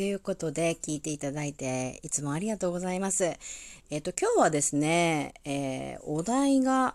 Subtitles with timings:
[0.00, 3.34] ということで、聞いていただいて、いつもありがとうございます。
[3.90, 6.94] えっ、と、今日はですね、えー、お題が、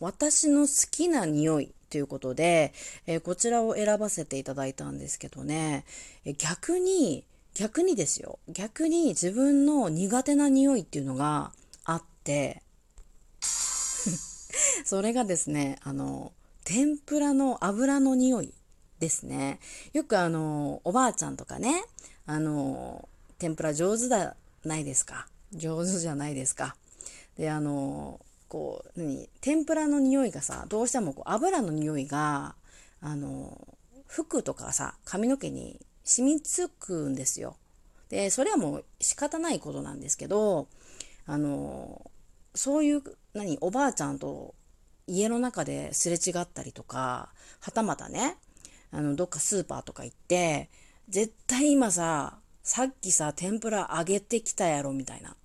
[0.00, 2.74] 私の好きな匂いということで、
[3.06, 5.86] えー、こちらを選ばせていただいたんですけどね、
[6.26, 8.38] え逆に、逆にですよ。
[8.50, 11.52] 逆に自分の苦手な匂いっていうのが
[11.86, 12.60] あって、
[14.84, 16.34] それがですね、あの、
[16.64, 18.52] 天ぷらの油の匂い
[18.98, 19.58] ですね。
[19.92, 21.84] よくあの、おばあちゃんとかね、
[22.26, 23.08] あの、
[23.38, 25.26] 天ぷら上手だないですか。
[25.52, 26.76] 上手じゃないですか。
[27.36, 32.54] で、あの、こう、何、天ぷらの匂いがさ、どうしてもこう油の匂いが、
[33.00, 33.58] あの、
[34.06, 37.56] 服とかさ、髪の毛に染みつくんですよ。
[38.08, 40.68] で、それはもう仕方ないことなんですけど、
[41.26, 42.10] あの、
[42.54, 44.54] そういう、何、おばあちゃんと
[45.06, 48.36] 家の中ですれ違ったりとか、はたまたね、
[48.94, 50.70] あの、どっかスーパーとか行って、
[51.08, 55.36] 絶対今さ、さっきさ、天ぷら揚げてきたやろ、みたいな。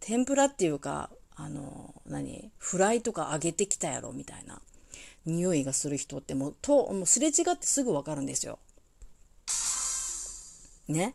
[0.00, 4.60] 天ぷらっていうか、あの、何フライとか揚げてきたやろ、みたいな。
[5.24, 8.58] 匂いがする人ってもう、と、もうすれ違ってすぐわかるんですよ。
[10.88, 11.14] ね？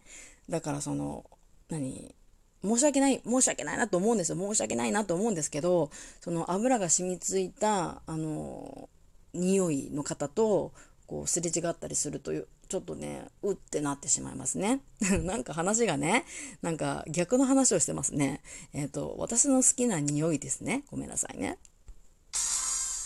[0.50, 1.26] だからその、
[1.70, 2.16] 何
[2.64, 4.38] 申し訳ない、申し訳ないなと思うんですよ。
[4.38, 8.90] 申し訳ないなと思うんですけど、その油が染みついた、あの、
[9.34, 10.72] 匂いの方と、
[11.08, 14.82] こう、すれ違ったりすると、ちょっとね、うってなってしまいますね。
[15.24, 16.26] なんか話がね、
[16.62, 18.42] なんか逆の話をしてますね。
[18.74, 20.84] えっ、ー、と、私の好きな匂いですね。
[20.92, 21.58] ごめんなさいね。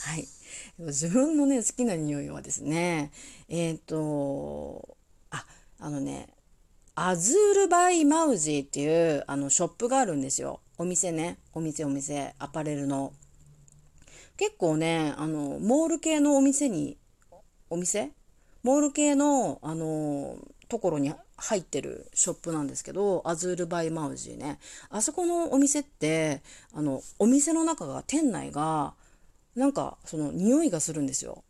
[0.04, 0.28] はい。
[0.80, 3.12] 自分のね、好きな匂いはですね、
[3.50, 4.98] えっ、ー、と、
[5.30, 5.46] あ、
[5.80, 6.30] あのね、
[6.95, 10.60] AZUL BY MOUSSY っていうあのショップがあるんですよ。
[10.78, 11.38] お店ね。
[11.54, 12.34] お店お店。
[12.40, 13.14] アパレルの。
[14.38, 16.98] 結構ね、あの、モール系のお店に、
[17.71, 18.11] お店？
[18.64, 20.37] モール系の、あの、
[20.67, 24.59] ところに入ってるショップなんですけど、 AZUL BY MOUSSY ね。
[24.89, 26.42] あそこのお店って、
[26.73, 28.93] あの、お店の中が、店内が、
[29.55, 31.43] なんか、その、匂いがするんですよ。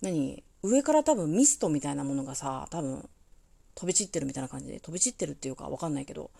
[0.00, 0.42] 何？
[0.62, 3.06] 上から多分ミストみたいなものがさ、多分
[3.74, 6.30] 飛び散ってるみたいな感じで、飛び散ってるっていうかわかんないけど、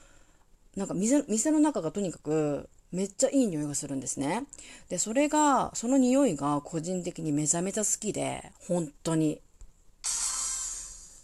[0.77, 4.47] なんか店店の中がとにかくめっちゃいい匂いがするんですね。
[4.89, 9.41] で、それが、その匂いが個人的にめちゃめちゃ好きで、本当に。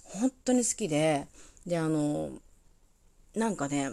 [0.04, 1.26] 本当に好きで、
[1.66, 2.30] で、あの、
[3.34, 3.90] なんかね、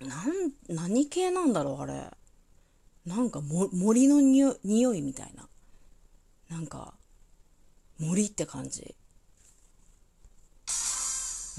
[0.00, 2.10] なん、何系なんだろう、あれ。
[3.06, 4.54] なんかも森の匂
[4.94, 5.48] いみたいな。
[6.50, 6.94] なんか、
[7.98, 8.94] 森って感じ。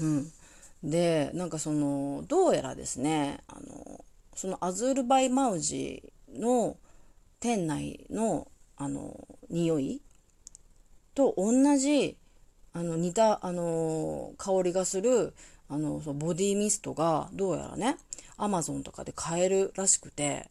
[0.00, 0.32] うん。
[0.82, 4.04] で、なんかその、どうやらですね、あの、
[4.34, 6.76] そのアズールバイマウジの
[7.40, 10.02] 店内の、あの、匂い
[11.14, 12.16] と同じ、
[12.72, 15.34] あの、似た、あの、香りがする、
[15.68, 17.96] あの、そボディミストが、どうやらね、
[18.36, 20.50] アマゾンとかで買えるらしくて、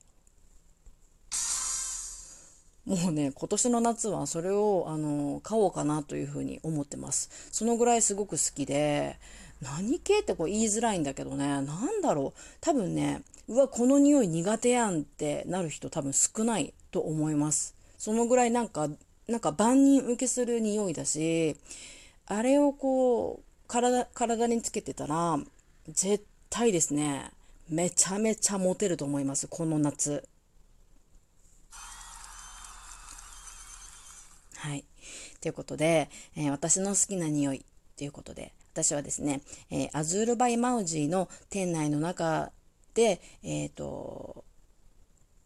[2.86, 7.30] もうね、今年の夏はそれを、あの、買おうかなというふうに思ってます。
[7.52, 9.18] そのぐらいすごく好きで、
[9.66, 12.40] 何系ってこう言いづらいんだけどね、なんだろう。
[12.62, 17.76] 多分ね、うわ、この匂い苦手やんってなる人多分少ないと思います。
[17.98, 18.90] そのぐらいなんか、
[19.28, 21.58] なんか万人受けする匂いだし、
[22.28, 25.40] あれをこう、体、体につけてたら、
[25.88, 27.32] 絶対ですね、
[27.68, 30.28] めちゃめちゃモテると思います、この夏。
[34.58, 34.86] はい。
[35.42, 37.66] ということで、えー、私の好きな匂い
[37.98, 39.40] ということで、私はですね、
[39.72, 42.52] えー、アズールバイマウジーの店内の中
[42.94, 44.44] で、えっ、ー、と、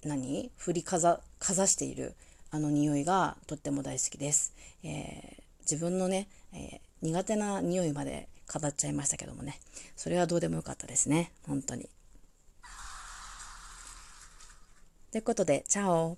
[0.04, 0.52] 何？
[0.58, 2.16] 振りかざ、かざしている
[2.50, 4.56] あの匂いがとっても大好きです。
[4.84, 9.60] え自分のね、え苦手な匂いまで語っちゃいましたけどもね、
[9.96, 11.32] それはどうでもよかったですね。
[11.46, 11.88] 本当に。
[15.12, 16.18] ということで、チャオ